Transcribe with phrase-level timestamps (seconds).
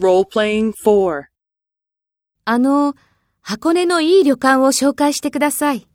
[0.00, 1.24] Role-playing 4.
[2.46, 2.94] あの、
[3.42, 5.86] 箱根のいい旅館を紹介してください。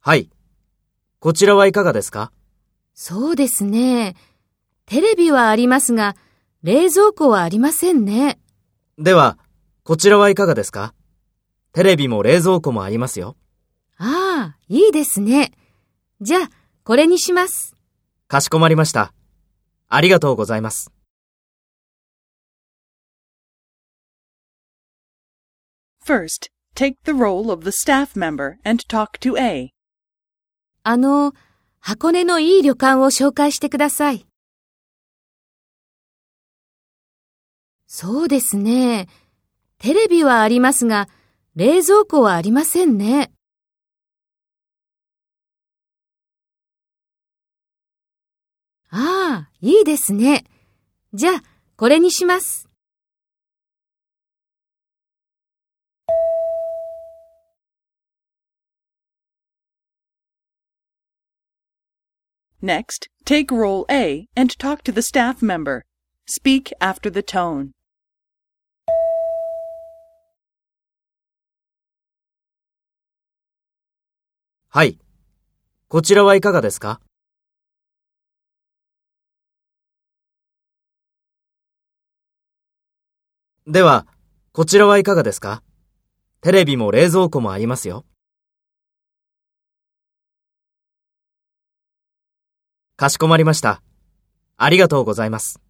[0.00, 0.30] はい。
[1.20, 2.32] こちらはいかがですか？
[2.92, 4.16] そうですね。
[4.84, 6.16] テレビはありますが、
[6.64, 8.40] 冷蔵庫はありませんね。
[8.98, 9.38] では、
[9.84, 10.92] こちらはいかがですか？
[11.72, 13.36] テレビも冷蔵庫もありますよ。
[13.96, 15.52] ああ、いいですね。
[16.20, 16.50] じゃあ、
[16.82, 17.76] これにします。
[18.26, 19.12] かしこまりました。
[19.88, 20.90] ありがとうございます。
[26.06, 29.72] First, take the role of the staff member and talk to A.
[30.84, 31.32] あの、
[31.80, 34.24] 箱根のいい旅館を紹介してください。
[37.88, 39.08] そうですね。
[39.78, 41.08] テレビはありますが、
[41.56, 43.32] 冷蔵庫はありませんね。
[48.90, 50.44] ああ、いいですね。
[51.14, 51.42] じゃあ、
[51.76, 52.65] これにします。
[62.62, 65.82] Next, take role A and talk to the staff member.
[66.26, 67.72] Speak after the tone.
[74.68, 74.98] はい。
[75.88, 77.00] こちらはいかがですか
[83.66, 84.06] では、
[84.52, 85.62] こちらはいかがですか
[86.40, 88.04] テレビも冷蔵庫もありますよ。
[92.96, 93.82] かしこまりました。
[94.56, 95.60] ありがとうございます。